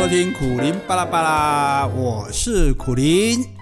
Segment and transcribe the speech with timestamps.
[0.00, 3.59] 收听苦林巴拉巴拉，我是苦林。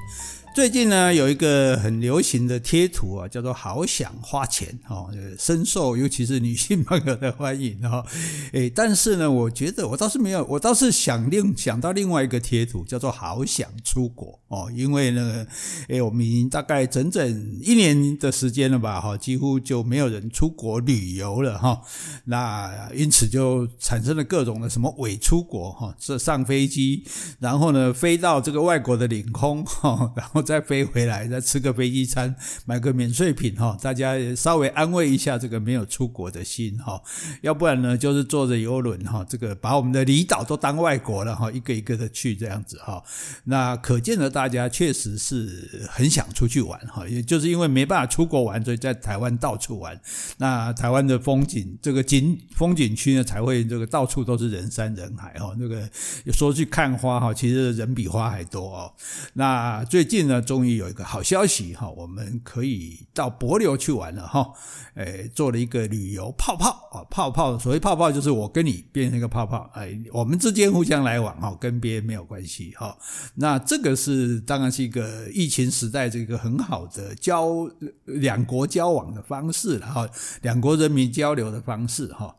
[0.59, 8.05] 最近呢，有一个很流行的贴图啊，叫做“好想花钱”哦，深受尤其是女性朋友的欢迎哈。
[8.51, 15.47] 诶，但是呢，我觉得我倒是没有，我倒是想另想到另外一个贴图，叫做“好想出国”哦，因为呢，
[15.87, 21.81] 诶，我们已经大概整整一年的时间了吧，哈，几乎就没有人出国旅游了哈。
[22.25, 27.05] 那因此就产生了各种的什么伪出国哈，这上飞机，
[27.39, 30.45] 然后呢，飞到这个外国的领空哈，然后。
[30.49, 32.35] 再飞回来，再吃个飞机餐，
[32.65, 37.03] 买个免税品哈，大家稍微安慰一下这个没有出国的心哈。
[37.43, 43.05] 要不然呢，就是坐着游轮哈，这个把我们的离岛都当外国了哈，一个一个的去这样子哈。
[43.45, 50.01] 那可见的大家确实是很想出去玩哈，也就是因为没办法出国玩，所以在台湾到处玩。
[50.39, 55.55] 那台湾的风景，这个景风景区呢，才会这个到处都是人山人海哈。
[55.59, 55.87] 那个
[56.33, 58.95] 说去看花哈，其实人比花还多哦。
[59.35, 64.53] 那最近呢，终于有一个好消息哈，我们可以到帛琉去玩了哈。
[64.95, 72.97] 诶，做了一个旅游泡泡啊，泡泡，所谓泡泡就是我跟你变成一个泡泡，哎，我们之间互相来往哈，跟别人没有关系哈。
[73.35, 77.69] 那这个是当然是一个疫情时代这个很好的交
[78.05, 80.09] 两国交往的方式了哈，
[80.43, 82.35] 两国人民交流的方式哈。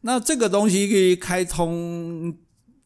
[0.00, 2.36] 那这个东西可以开通。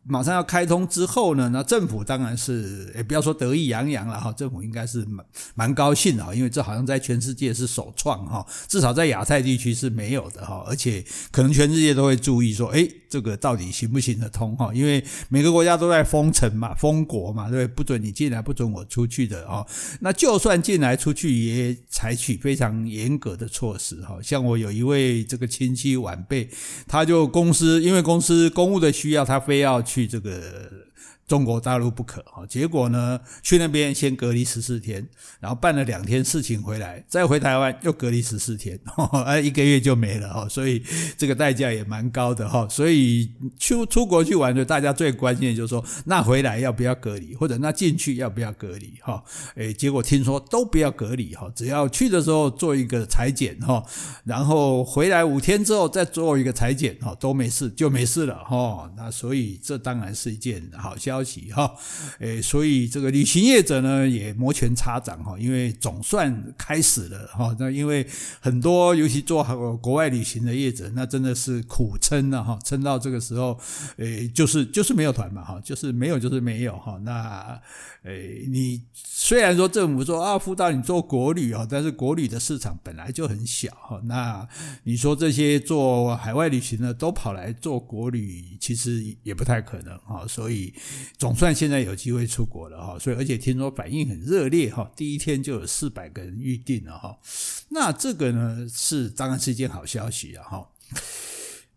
[0.06, 5.24] 马上要开通之后呢，那政府当然是也不要说得意洋洋了哈，政府应该是蛮
[5.54, 14.70] 蛮高兴的，因为这好像在全世界是首创哈，至少在亚太地区是没有的哈，而且可能全世界都会注意说，诶，这个到底行不行得通哈？
[14.74, 17.74] 因为每个国家都在封城嘛，封国嘛，对不对？
[17.74, 19.66] 不准你进来，不准我出去的哦。
[20.00, 24.18] 那就算进来出去，也采取非常严格的措施哈。
[24.20, 26.48] 像我有一位这个亲戚晚辈，
[26.88, 30.08] 他就公司因为公司公务的需要，他非要去。
[30.14, 30.70] 这个
[31.26, 35.06] 中国大陆不可哈，结果呢，去那边先隔离十四天，
[35.40, 38.78] 然后办了两天事情回来，再回台湾又隔离十四天，
[39.24, 40.82] 哎， 一个月就没了哈，所以
[41.16, 49.24] 这个代价也蛮高的哈，所以出出国去玩的，大家最关心的就是说，那回来要不要隔离，或者那进去要不要隔离哈？
[49.56, 53.82] 哎，结果听说都不要隔离哈，只要去的时候做一个采检哈，
[54.24, 61.13] 然后回来五天之后再做一个采检哈，都没事就没事了哈，那所以这当然是一件好消息。
[61.14, 61.72] 消息哈，
[62.18, 67.54] 诶，所以这个旅行业者呢也摩拳擦掌哈，因为总算开始了哈。
[67.56, 68.04] 那因为
[68.40, 69.44] 很多尤其做
[69.76, 73.56] 国外旅行的业者，那真的是苦撑了哈，撑到这个时候，
[73.98, 76.98] 诶，就是就是没有团嘛哈，就是没有就是没有哈。
[77.04, 77.60] 那
[78.02, 84.00] 诶，你虽然说政府说啊，辅导你做国旅啊，但是国旅的市场本来就很小哈。
[84.06, 84.48] 那
[84.82, 90.26] 你说这些做海外旅行的都跑来做国旅，其实也不太可能哈。
[90.26, 90.74] 所以。
[91.18, 97.18] 总算现在有机会出国了哈，所以而且听说反应很热烈哈，第一天就有四百个人预定了哈，
[97.70, 100.68] 那这个呢是当然是一件好消息啊哈，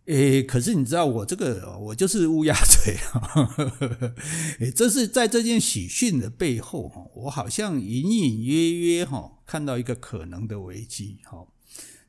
[0.05, 3.55] 诶，可是你知道我这个我就是乌鸦嘴啊，
[4.59, 11.45] 诶，这是在这件喜讯的背后哈，我好像隐隐约约哈看到一个可能的危机哈。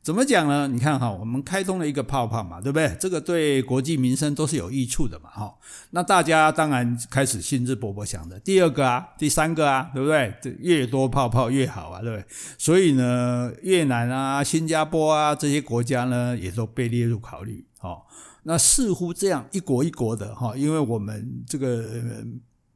[0.03, 0.67] 怎么讲呢？
[0.69, 2.97] 你看哈，我们开通了一个泡泡嘛，对不对？
[2.99, 5.55] 这个对国计民生都是有益处的嘛，哈。
[5.91, 10.33] 那大家当然开始兴致勃勃想着第二个啊，第三个啊，对不对？
[10.41, 12.25] 这越多泡泡越好啊，对不对？
[12.57, 17.67] 所以呢，越南啊、新加坡啊这些国家呢，也都被列入考虑。
[17.79, 18.03] 哈，
[18.45, 21.85] 那似乎这样一国一国的哈，因为我们这个。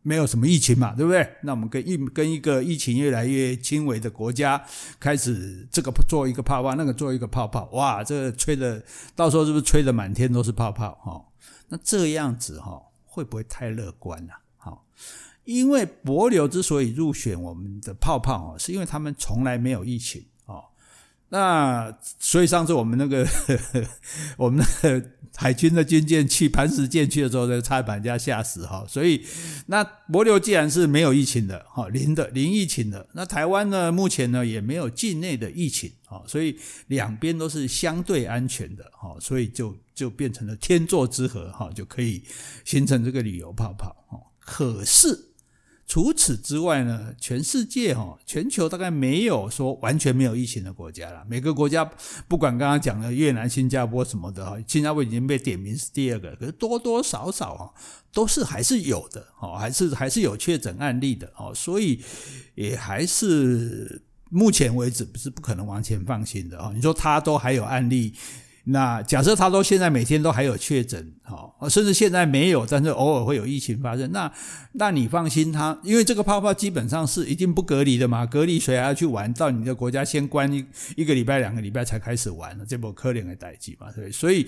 [0.02, 1.36] 没有什么疫情嘛，对不对？
[1.42, 4.60] 那我们跟一跟一个疫情越来越轻微的国家
[4.98, 8.82] 开始这个做一个泡泡，那个做一个泡泡，哇，这个吹的
[9.14, 10.92] 到时候是不是吹的满天都是泡泡？
[11.02, 11.24] 哈，
[11.68, 14.32] 那这样子哈，会不会太乐观了？
[14.56, 14.84] 好，
[15.44, 20.64] 因为博流之所以入选我们的泡泡哦，是因为他们从来没有疫情哦。
[21.28, 23.26] 那所以上次我们那个
[24.36, 28.84] 我们那个海军的军舰去磐石舰去的时候，就差点把人家吓死哈。
[28.88, 29.24] 所以
[29.66, 36.56] 那帛琉既然是没有疫情的哈，零的零疫情的，那台湾呢目前呢也没有境内的疫情啊，所以
[36.88, 42.22] 两边都是相对安全的哈，所以就就变成了天作之合哈，就可以
[42.64, 44.18] 形成这个旅游泡泡哈。
[44.38, 45.31] 可是。
[45.92, 51.22] 除此之外呢，全世界哈，全球大概没有说完全没有疫情的国家了。
[51.28, 51.84] 每个国家
[52.26, 57.74] 不管刚刚讲的越南、新加坡什么的哈，新加坡已经被点名是第二个，可是多多少少哈，
[58.10, 62.00] 都是还是有的哦，还是还是有确诊案例的哦，所以
[62.54, 64.00] 也还是
[64.30, 66.72] 目前为止不是不可能完全放心的哦。
[66.74, 68.14] 你说他都还有案例。
[68.64, 74.32] 那假设他说现在每天都还有确诊，好，甚至现在没有，但是偶尔会有疫情发生，那
[74.74, 79.32] 那你放心他，因为这个泡泡基本上是一定不隔离的嘛，隔离谁还要去玩？
[79.34, 80.64] 到你的国家先关一
[80.94, 84.46] 一个礼拜、两个礼拜才开始玩，这不可怜的代际嘛，对，所以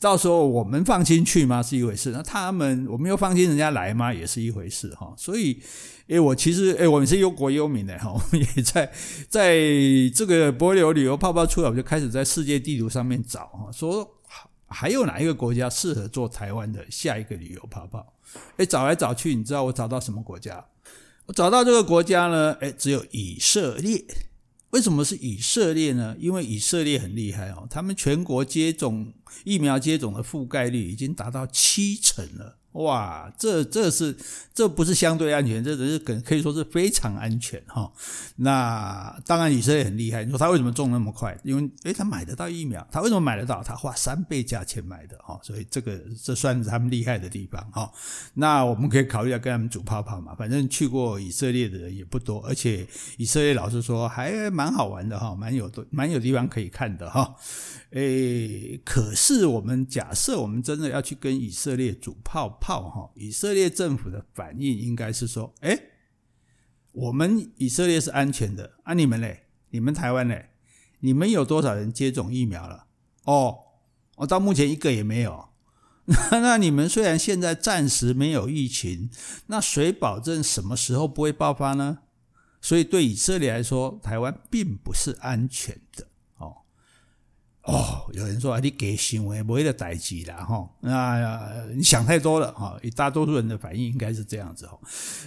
[0.00, 1.60] 到时候我们放心去吗？
[1.60, 4.14] 是一回事，那他们我们又放心人家来吗？
[4.14, 5.60] 也是一回事哈，所以。
[6.06, 8.88] 诶，我其实诶，我们是忧国忧民的哈，我们也在
[9.28, 9.56] 在
[10.14, 14.20] 这个帛琉旅游泡泡出来，我就开始在世界地图上面找哦，说
[14.66, 18.14] 还有哪一个国家适合做台湾的下一个旅游泡泡？
[18.56, 20.66] 哎，找来找去，你知道我找到什么国家？
[21.26, 24.04] 我找到这个国家呢，哎，只有以色列。
[24.70, 26.14] 为什么是以色列呢？
[26.18, 29.12] 因为以色列很厉害哦，他们全国接种
[29.44, 32.58] 疫苗接种的覆盖率已经达到七成了。
[32.76, 34.16] 哇，这这是
[34.54, 37.90] 这不是相对安全，这只是可可以说是非常安全哈。
[38.36, 41.36] 那当然以色列很厉害，你说他为什么中那么快？
[41.42, 43.62] 因为诶他买得到疫苗，他为什么买得到？
[43.62, 47.90] 他花三倍价钱买的哈，所以这个这算是他们厉害的地方哈。
[48.34, 52.86] 那我们可以考虑要跟他们组泡泡嘛，反正去过以色列的人也不多，而且
[53.16, 57.34] 以色列老实说还蛮好玩的哈，蛮有的蛮有地方可以看的哈。
[57.92, 65.80] 诶，可是我们假设我们真的要去跟以色列组泡泡炮哈，以色列政府的反应应该是说：诶，
[66.90, 69.44] 我们以色列是安全的啊，你们嘞？
[69.70, 70.50] 你们台湾嘞？
[70.98, 72.86] 你们有多少人接种疫苗了？
[73.22, 73.56] 哦，
[74.16, 75.50] 我到目前一个也没有。
[76.32, 79.10] 那那你们虽然现在暂时没有疫情，
[79.46, 81.98] 那谁保证什么时候不会爆发呢？
[82.60, 86.08] 所以对以色列来说，台湾并不是安全的。
[87.66, 92.78] 哦，有人说啊，你给行为不会的代志啦，哈，那你想太多了哈。
[92.94, 94.78] 大多数人的反应应该是这样子哈。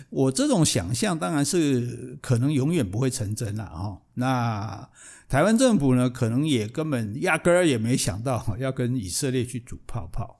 [0.09, 4.01] 我这种想象当然是可能永远不会成真了哈。
[4.13, 4.89] 那
[5.27, 10.39] 台湾政府呢，可能也根本压根儿也没想到 要跟以色列去组泡泡。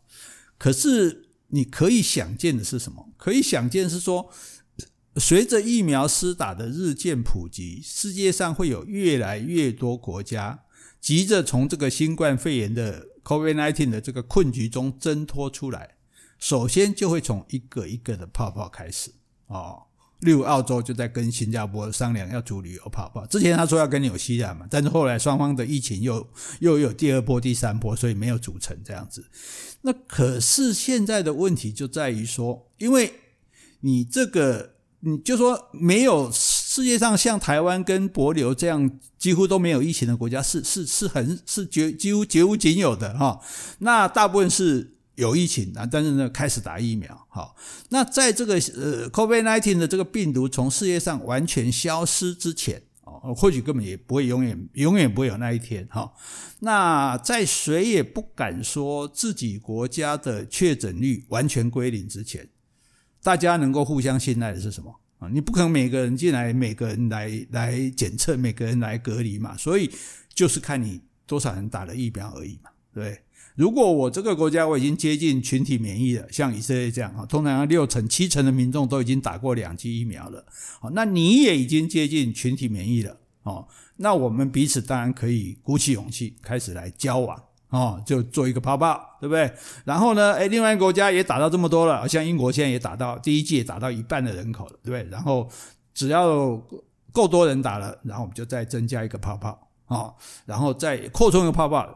[0.57, 3.10] 可是你可以想见的是什么？
[3.18, 4.31] 可以想见是说，
[5.18, 10.62] 随着疫苗施打的日渐普及，世界上会有越来越多国家。
[11.01, 15.96] 急着从这个新冠肺炎的 COVID-19 的这个困局中挣脱出来，
[16.38, 19.12] 首先就会从一个一个的泡泡开始
[19.48, 19.84] 哦。
[20.19, 26.30] 例如澳洲就在跟新加坡商量要组旅游泡泡，之前他说要跟纽西兰嘛，但是后来双方的疫情又
[26.60, 29.25] 又有第二波、第三波，所以没有组成这样子。
[29.81, 33.13] 那可是现在的问题就在于说，因为
[33.80, 36.30] 你这个，你就说没有。
[36.79, 43.37] 世界上像台湾跟帛琉这样几乎都没有疫情的国家是是是很是绝几乎绝无仅有的哈。
[43.79, 47.53] 那大部分是有疫情啊，但是呢开始打疫苗哈。
[47.89, 56.13] 那在这个呃 COVID nineteen 的这个病毒从世界上完全消失之前哦，或许根本也不会永远永远不会有那一天哈。
[56.59, 62.47] 那在谁也不敢说自己国家的确诊率完全归零之前，
[63.21, 64.95] 大家能够互相信赖的是什么？
[65.19, 69.92] 啊，你不可能每个人进来，每个人来来检测，每个人来隔离嘛，所以
[70.33, 73.19] 就是看你多少人打了疫苗而已嘛，对？
[73.56, 80.45] 如果我这个国家我已经接近群体免疫了，像以色列这样啊，通常六成、七成的民众都已经打过两剂疫苗了，
[80.80, 83.68] 好，那你也已经接近群体免疫了，哦，
[83.98, 87.43] 那我们彼此当然可以鼓起勇气开始来交往。
[87.69, 89.51] 哦，就做一个泡泡，对不对？
[89.85, 95.07] 然后呢，哎，另外一个国家也打到这么多了，像英国现在也打到第一季也打到一半的人口了，对不对？
[95.11, 95.47] 然后
[95.93, 96.59] 只要
[97.11, 101.88] 够多人打了，然后我们就再增加一个泡泡，哦，然后再扩充一个泡泡。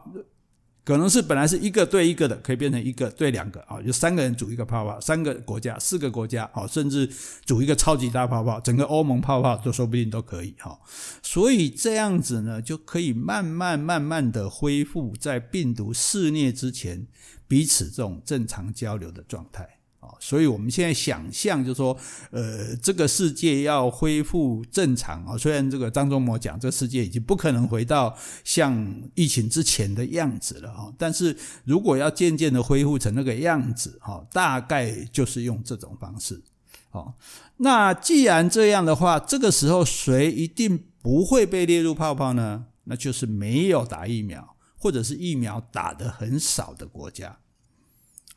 [0.84, 7.08] 可能是本来是一个对一个的，可以变成一个对两个啊，就三个人组一个泡泡，三个国家、四个国家，啊，甚至
[7.46, 10.78] 组一个超级大泡泡，整个欧盟泡泡都说不定都可以哈。
[11.22, 17.06] 所以这样子呢，就可以慢慢慢慢的恢复在病毒肆虐之前
[17.48, 19.73] 彼此这种正常交流的状态。
[20.18, 21.96] 所以我们现在想象，就是说，
[22.30, 25.36] 呃，这个世界要恢复正常啊。
[25.36, 30.92] 虽然这个张忠谋讲，这个世界已经不可能回到像疫情之前的样子了哈。
[30.98, 36.42] 但是如果要渐渐的恢复成那个样子，哈，大概就是用这种方式。
[36.90, 37.14] 好，
[37.56, 42.66] 那既然这样的话，这个时候谁一定不会被列入泡泡呢？
[42.84, 47.38] 那就是没有打疫苗，或者是疫苗打得很少的国家。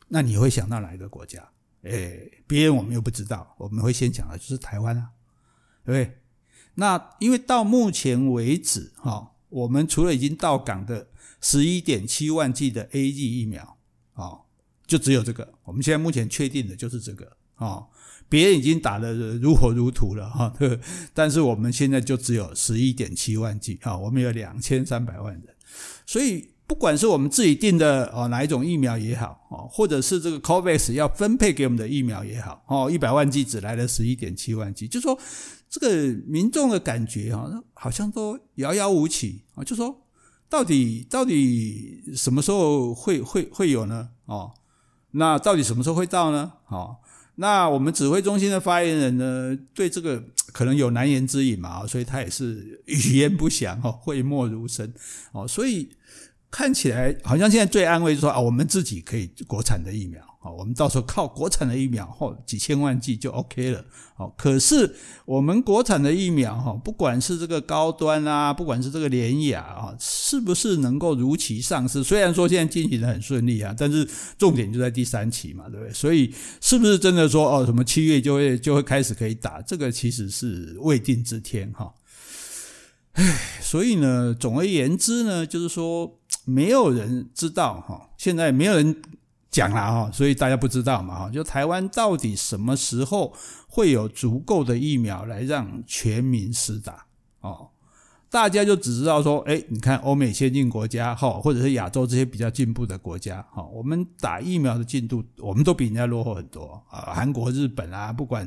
[0.08, 1.50] 那你会想到哪一个国家？
[1.82, 5.10] 诶，别人我们又不知道，我们会先讲的就是台湾啊，
[5.84, 6.18] 对不对？
[6.74, 11.08] 那因为到目前为止，哈，我们除了已经到港的
[11.40, 13.78] 十一点七万剂的 A G 疫苗，
[14.14, 14.40] 啊，
[14.86, 15.54] 就只有这个。
[15.64, 17.86] 我们现在目前确定的就是这个，啊，
[18.28, 20.52] 别人已经打得如火如荼了，哈，
[21.14, 25.54] 但是我们现在就只有十一点七万剂，啊，我们有两千三百万人，
[26.06, 26.50] 所以。
[26.68, 35.18] 不管是我们自己定的哦哪一种疫苗也好哦，或者是这个 COVAX 要分配给我们的疫苗也好哦，一百万剂只来了十一点七万剂，就说
[35.70, 35.88] 这个
[36.26, 40.06] 民众的感觉哈，好像都遥遥无期啊，就说
[40.50, 44.10] 到底到底什么时候会会会有呢？
[44.26, 44.52] 哦，
[45.12, 46.52] 那到底什么时候会到呢？
[46.68, 46.98] 哦，
[47.36, 50.22] 那我们指挥中心的发言人呢，对这个
[50.52, 54.92] 可能有难言之隐嘛，所以他也是语言不详哦，讳莫如深
[55.32, 55.88] 哦，所以。
[56.50, 63.84] 看起来好像现在最安慰就是说啊，我们自己可以国产的疫苗啊，我们到时候靠国产的疫苗后几千万剂就 OK 了。
[64.16, 72.02] 哦，可是我们国产的疫苗哈，不管是这个高端啊，不管是这个联雅啊，是不是能够如期上市？
[72.02, 75.92] 虽然说现在进行得很顺利啊，但是重点就在第三期嘛，对不对？
[75.92, 79.62] 所以是不是真的说哦，什么七月就会就会开始可以打？
[79.62, 81.92] 这个其实是未定之天哈。
[83.18, 86.14] 唉，所以呢，总而言之呢，就是说。
[86.48, 89.02] 没有人知道哈，现在没有人
[89.50, 91.30] 讲了哈，所以大家不知道嘛哈。
[91.30, 93.34] 就台湾到底什么时候
[93.68, 97.04] 会有足够的疫苗来让全民施打
[97.42, 97.68] 哦？
[98.30, 107.12] 大家就只知道说，哎，你看欧美先进国家哈，或者是亚洲这些比较进步的国家哈，我们打疫苗的进度，我们都比人家落后很多啊。
[107.14, 108.46] 韩国、日本啊，不管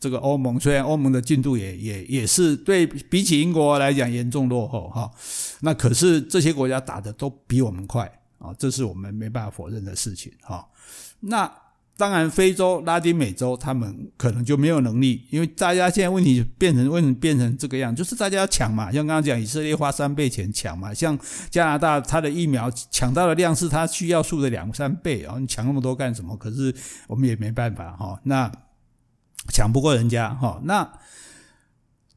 [0.00, 5.10] 这个欧盟，虽然欧盟的进度也也也是对比起英国来讲严重落后哈，
[5.60, 10.66] 那可是这些国家打的都比我们快啊，这是我们没办法否认的事情哈。
[11.20, 11.52] 那。
[11.98, 18.84] 当然，非洲、拉丁美洲他们可能就没有能力，因为大家现在问题变成问变成这个样，就是大家要抢嘛。
[18.92, 21.18] 像刚刚讲，以色列花三倍钱抢嘛，像
[21.50, 26.36] 加拿大，它的疫苗抢到的量是它需要数的两三倍啊，你抢那么多干什么？
[26.36, 26.72] 可是
[27.08, 28.48] 我们也没办法哈，那
[29.52, 30.60] 抢不过人家哈。
[30.62, 30.88] 那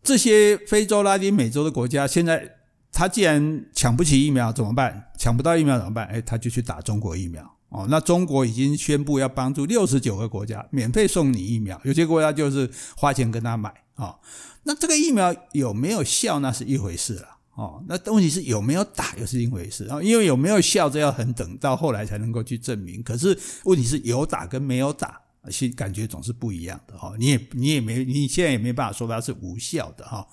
[0.04, 2.58] 这些非洲、拉丁美洲的国家，现在
[2.92, 5.10] 他既然抢不起疫苗怎么办？
[5.18, 6.06] 抢不到疫苗怎么办？
[6.06, 7.58] 哎，他就去打中国疫苗。
[7.72, 14.20] 哦，那中国已经宣布要帮助六十九个国家免费送你疫苗，有些国家就是花钱跟他买啊、哦。
[14.64, 17.38] 那这个疫苗有没有效，那是一回事了。
[17.56, 20.04] 哦，那问题是有没有打又是一回事啊。
[20.04, 23.02] 因为有没有效，这要很等到后来才能够去证明。
[23.02, 27.14] 可是问题是有打跟没有打，心感觉总是不一样的哈。
[27.18, 30.28] 你也你也没你现在也没办法说它是无效的哈。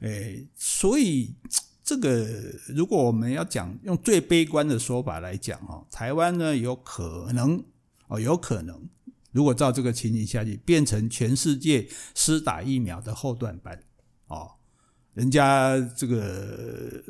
[0.00, 1.32] 诶，所以。
[1.90, 2.24] 这个
[2.68, 7.60] 如果我们要讲用最悲观的说法来讲哈，台湾呢有可能
[8.06, 8.88] 哦，有可能
[9.32, 13.82] 如果照这个情形下去，变成全世界施打疫苗的后段班
[14.28, 14.52] 哦。
[15.14, 17.02] 人家这个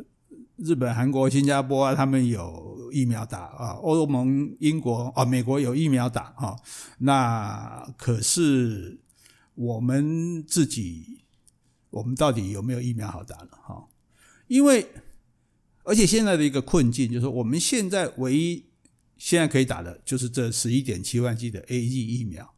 [0.56, 6.56] 日本、韩国、新加坡啊，他们有疫苗打啊，欧盟、英国啊，美国有疫苗打哈。
[7.00, 8.98] 那可是
[9.54, 11.20] 我们自己，
[11.90, 13.50] 我们到底有没有疫苗好打呢？
[13.62, 13.86] 哈？
[14.50, 14.84] 因为，
[15.84, 18.64] 而且现在的一个困境就是，我们现在唯一
[19.16, 22.52] 现在可以打的就是这十一点七万剂的 A G 疫苗。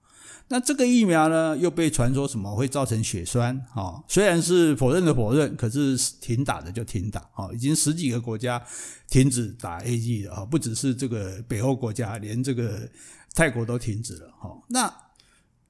[0.49, 4.03] 那这个疫苗呢，又被传说什么会造成血栓啊？
[4.09, 7.51] 虽然是否认的否认，可是停打的就停打啊！
[7.53, 8.63] 已经十几个国家
[9.11, 12.89] 停止打 A G 了啊，不只是这个北欧国家，连这个
[13.35, 14.51] 泰国都停止了哈。
[14.71, 14.91] 那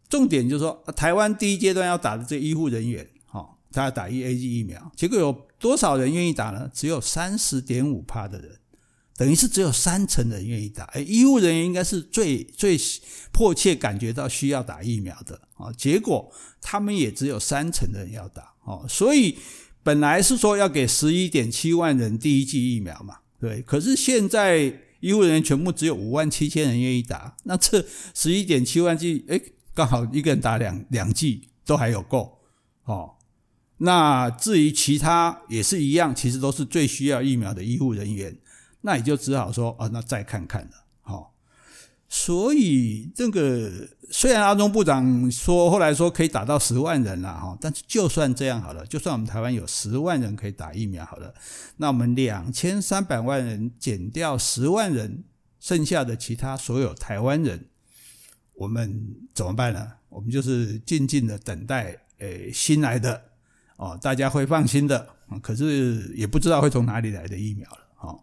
[0.09, 3.05] 重点就是说，台湾第一阶段要打的这医护人员。
[3.75, 6.69] 他要打一 A G 疫苗，结果有多少人愿意打呢？
[6.75, 8.59] 只有三十点五趴的人，
[9.17, 10.83] 等于是只有三成的人愿意打。
[10.87, 12.77] 哎，医务人员应该是最最
[13.31, 18.85] 迫切感觉到需要打疫苗的啊，结果他们也只有三成的人要打哦。
[18.89, 19.39] 所以
[19.85, 23.63] 本来是说要给十一点七万人第一剂疫苗嘛，对。
[23.63, 29.41] 可是现在医务人员全部只有五万七千人愿意打，那这十一点七万剂，哎，
[29.73, 32.41] 刚好一个人打两两剂都还有够
[32.85, 33.13] 哦。
[33.85, 38.39] 那至于其他也是一样，其实都是最需要疫苗的医护人员，
[38.83, 40.71] 那也就只好说啊，那再看看了。
[41.01, 41.35] 好，
[42.09, 51.35] 所以这个虽然阿中部长说后来说可以打到十万人了哈，但是就算这样好了，就算我们台湾有十万人可以打疫苗好了，
[51.79, 55.25] 那我们两千三百万人减掉十万人，
[55.59, 57.67] 剩下的其他所有台湾人，
[58.55, 59.95] 我们怎么办呢？
[60.09, 63.32] 我们就是静静的等待，诶，新来的。
[63.83, 65.09] 哦，大家会放心的，
[65.43, 67.79] 可是也不知道会从哪里来的疫苗了。
[68.01, 68.21] 哦，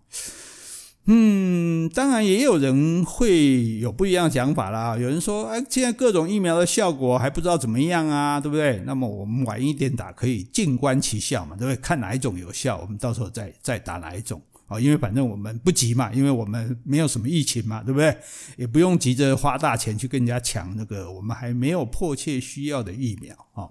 [1.04, 4.96] 嗯，当然也有人会有不一样的想法啦。
[4.98, 8.82] 有人说，哎，现在各种疫苗的效果还不知道怎么样啊，对不对？
[8.86, 11.75] 那么我们晚一点打，可以静观其效嘛，对不对？
[11.82, 14.42] 看哪一种有效，我们到时候再再打哪一种。
[14.68, 18.16] 哦，因为反正我们不急嘛，因为我们没有什么疫情嘛，对不对？
[18.56, 23.36] 也不用急着花大钱去跟人家抢那个我们还没有迫切需要的疫苗。
[23.56, 23.70] 哦。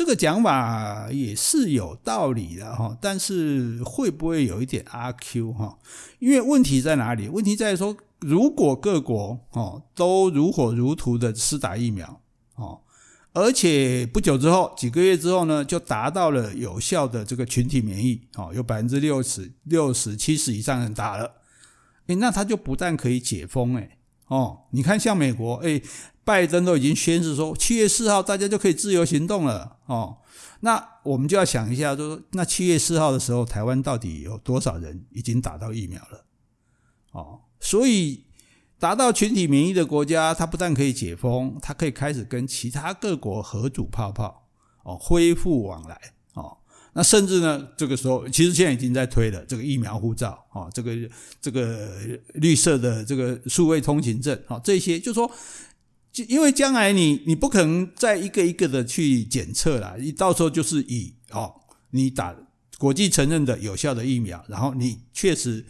[0.00, 5.78] 这个讲法也是有道理的哈，但是会不会有一点阿 Q 哈？
[6.20, 7.28] 因为问题在哪里？
[7.28, 12.18] 问题在于说，如果各国哦都如火如荼的施打疫苗
[12.54, 12.80] 哦，
[13.34, 21.30] 而且不久之后，几个月之后呢，就达到了有效的这个群体免疫哦，有百分之六十六十七十以上人打了，
[22.06, 25.82] 诶，那他就不但可以解封诶哦，你看像美国诶。
[26.30, 30.18] 拜登都已经宣示说，七月四号大家就可以自由行动了哦。
[30.60, 36.24] 那我们就要想一下，就说，那七月四号的时候，台湾到底有多少人已经打到疫苗了？
[37.10, 38.26] 哦，所以
[38.78, 44.46] 达到群体免疫的国家，它不但可以解封，它可以开始跟其他各国合组泡泡
[44.84, 46.00] 哦，恢复往来
[46.34, 46.58] 哦。
[46.92, 50.92] 那甚至呢，这个时候其实现在已经在推了这个疫苗护照哦，这个
[51.40, 51.90] 这个
[52.34, 55.28] 绿色的这个数位通行证哦，这些就说。
[56.12, 61.54] 就因为将来你你不可能再一个一个的去检测啦，你到时候就是以哦，
[61.90, 62.34] 你打
[62.78, 65.64] 国际承认的有效的疫苗，然后你确实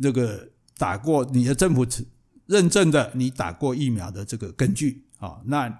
[0.00, 1.84] 这个打过你的政府
[2.46, 5.72] 认证的你打过疫苗的这个根据啊，那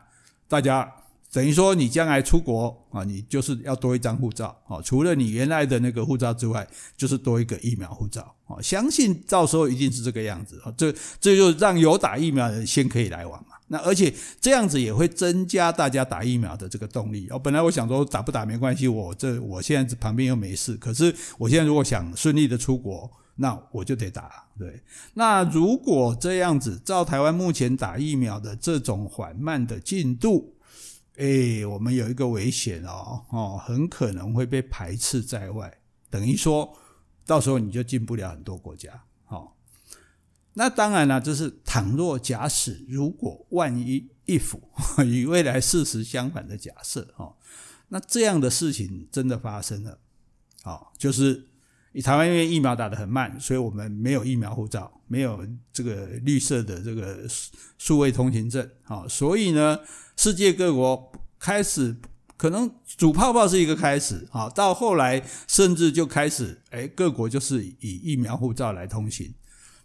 [0.49, 0.93] 大家
[1.33, 13.57] 等于说你将来出国啊，你就是要多一张护照啊，除了你原来的那个护照之外，就是多一个疫苗护照啊，相信到时候一定是这个样子啊，这这就让有打疫苗的人先可以来往嘛。
[13.73, 17.29] 那而且这样子也会增加大家打疫苗的这个动力。
[17.31, 20.77] 哦，本来我想说打不打没关系，我这我现在旁边又没事。
[20.77, 24.45] 可是我现在如果想顺利的出国，那我就得打。
[24.59, 24.83] 对，
[25.15, 30.57] 那如果这样子，照台湾目前打疫苗的这种缓慢的进度，
[31.19, 35.73] 诶，我们有一个危险哦，哦，很可能会被排斥在外。
[36.11, 36.77] 等于说，
[37.25, 38.91] 到时候你就进不了很多国家。
[40.55, 44.59] 那当然了，这是倘若假使如果万一 if
[45.05, 47.37] 与未来事实相反的假设哦，
[47.89, 49.99] 那这样的事情真的发生了，
[50.65, 51.47] 啊，就是
[52.03, 57.25] 台湾因为疫苗打得很慢，所以我们没有疫苗护照，没有这个绿色的这个
[57.79, 59.79] 数位通行证，啊，所以呢，
[60.17, 61.97] 世界各国开始
[62.37, 69.33] 可能煮泡泡是一个开始，啊，到后来甚至就开始，哎，各国就是以疫苗护照来通行。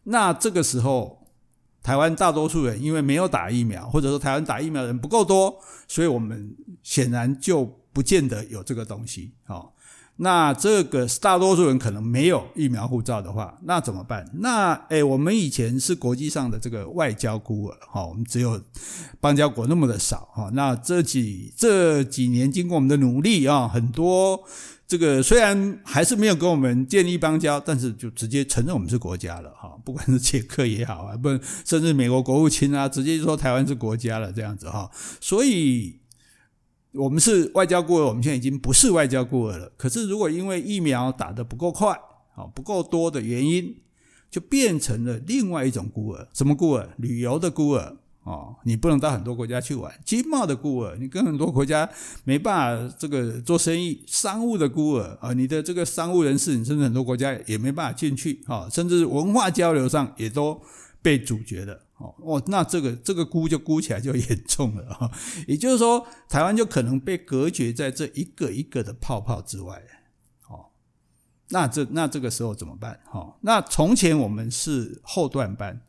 [0.06, 1.28] 那这个时候，
[1.84, 5.56] 台湾大多数人因为没有打疫苗，或者说台湾打疫苗的人不够多，
[5.88, 9.34] 所以我们显然就不见得有这个东西。
[9.46, 9.76] 好，
[10.18, 14.28] 那这个大多数人可能没有疫苗护照的话，那怎么办？
[14.36, 18.62] 那诶，我们以前是国际上的这个外交孤儿，哈，我们只有
[19.20, 20.50] 邦交国那么的少，哈。
[20.54, 24.44] 那这几这几年经过我们的努力啊，很多。
[24.88, 31.30] 这个虽然还是没有跟我们建立邦交，但是就直接承认我们是国家了哈， 不管是捷克也好啊， 不
[31.66, 36.00] 甚至美国国务卿啊， 直接就说台湾是国家了这样子哈，所以
[36.92, 39.72] 我们是外交孤儿，我们现在已经不是外交孤儿了。
[39.76, 41.92] 可是如果因为疫苗打得不够快
[42.36, 43.76] 啊，不够多的原因，
[44.30, 46.90] 就变成了另外一种孤儿，什么孤儿？
[46.98, 47.98] 旅游的孤儿。
[48.26, 51.88] 哦，你不能到很多国家去玩，经贸的孤儿，你跟很多国家
[52.24, 60.60] 没办法这个做生意，商务的孤儿啊，你的这个商务人士，你甚至很多国家也没办法进去啊，甚至文化交流上也都
[61.04, 61.80] 被阻绝了。
[61.98, 65.12] 哦，那这个这个孤就孤起来就严重了啊，
[65.48, 69.80] 也就是说，台湾就可能被隔绝在这一个一个的泡泡之外。
[70.50, 70.66] 哦，
[71.50, 73.00] 那这那这个时候怎么办？
[73.06, 75.80] 哈，那从前我们是后段班。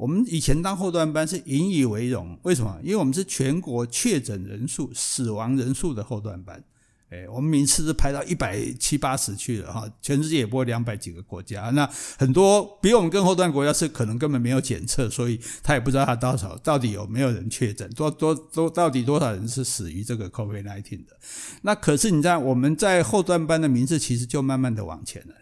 [0.00, 2.80] 我们以前当后段班是引以为荣，为什么？
[2.82, 6.64] 因为我们是全国确诊人数、死亡人数的后段班，
[7.10, 11.86] 哎，我们名次是排到一百七八十去了哈，全世界也不过两百几个国家，那
[12.16, 21.18] 很多比我们更后段国家是可能根本没有检测，所以他也不知道他多少到底有没有人确诊，多多多到底多少人是死于这个 COVID-19 的。
[21.60, 25.34] 那可是你知道我们在后段班的名次其实就慢慢的往前了，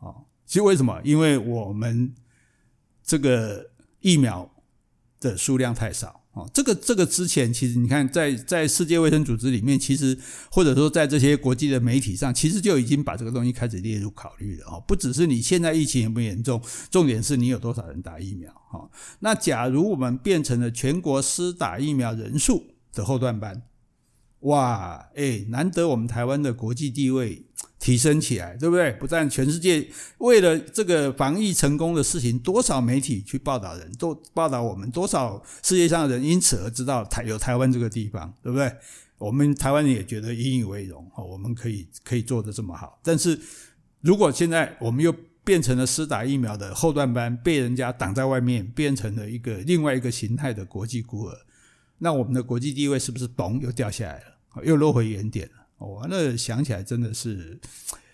[0.00, 1.00] 哦，其实为什么？
[1.02, 2.14] 因为我们。
[3.06, 4.50] 这个疫苗
[5.20, 10.18] 的数量太少哦，这个这个之前其实你看在在世界卫生组织里面，其实
[10.50, 14.84] 或者说在这些国际的媒体上，其实就已经把这个东西开始列入考虑了哦。
[14.86, 18.90] 不只是你现在疫情严不严重，重点是你有多少人打疫苗哈。
[19.20, 23.62] 那假如我们变成了全国施打疫苗人数的后段班，
[24.40, 27.42] 哇，诶，难得我们台湾的国际地位。
[27.78, 28.90] 提升起来，对不对？
[28.94, 29.86] 不但全世界
[30.18, 38.72] 为了这个防疫成功的事情，多少媒体去报道人，都报道我们，多少世界上的人因此而知道台有台湾这个地方，对不对？
[39.18, 42.98] 我们台湾人也觉得引以为荣，我们可以可以做得这么好。
[43.04, 43.38] 但是
[44.00, 51.38] 如果现在我们又变成了施打疫苗的后段班，被人家挡在外面，变成了一个另外一个形态的国际孤儿，
[51.98, 54.64] 那我们的国际地位是不是嘣又掉下来了？
[54.64, 55.52] 又落回原点了。
[55.78, 57.60] 哦，那想起来真的是。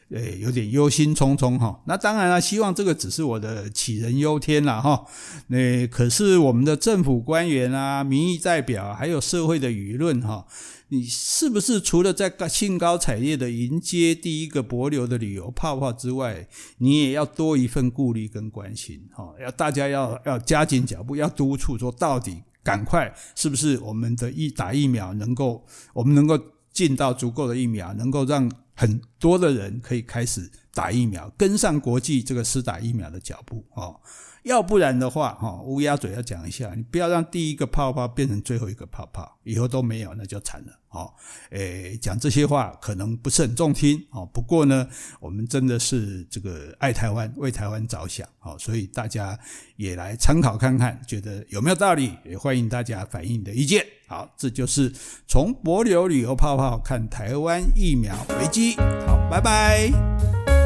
[0.09, 1.81] 对，有点忧心忡忡哈。
[1.87, 5.07] 那当然了，希望这个只是我的杞人忧天了哈。
[5.47, 10.47] 那可是我们的政府官员啊、民意代表，还有社会的舆论哈，
[10.89, 19.33] 你是不是除了在高兴高采烈的迎接第一个帛流的旅游泡泡之外，你也要多一份顾虑跟关心哈？
[19.41, 26.39] 要大家要要加紧脚步，要督促说到底，赶快是不是我们的疫打疫苗能够，我们能够
[26.73, 28.51] 进到足够的疫苗，能够让。
[28.75, 34.01] 很多的人可以开始打疫苗，跟上国际这个施打疫苗的脚步哦。
[34.45, 41.13] 要不然的话，哈，乌鸦嘴要讲一下，你不要让第一个泡泡变成最后一个泡泡，以后都没有，那就惨了，哦。
[41.51, 44.25] 诶，讲这些话可能不是很中听，哦。
[44.33, 44.89] 不过呢，
[45.21, 49.39] 我们真的是这个爱台湾，为台湾着想，哦，所以大家
[49.77, 52.17] 也来参考看看，觉得有没有道理？
[52.25, 53.85] 也欢迎大家反映你的意见。
[54.07, 54.93] 好，这就是
[55.27, 58.77] 从柏流旅游泡泡看台湾疫苗危机。
[59.07, 60.62] 好，拜拜。